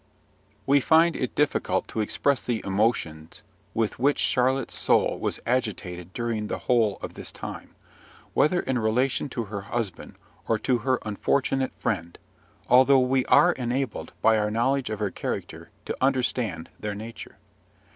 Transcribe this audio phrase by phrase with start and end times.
[0.65, 3.43] We find it difficult to express the emotions
[3.75, 7.75] with which Charlotte's soul was agitated during the whole of this time,
[8.33, 10.15] whether in relation to her husband
[10.47, 12.17] or to her unfortunate friend;
[12.67, 17.37] although we are enabled, by our knowledge of her character, to understand their nature.